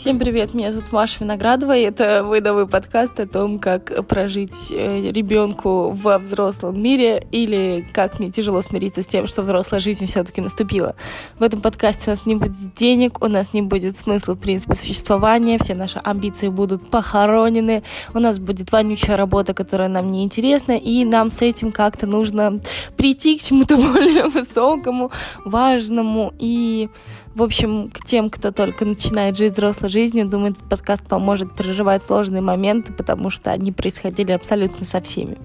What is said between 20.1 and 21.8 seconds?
не интересна, и нам с этим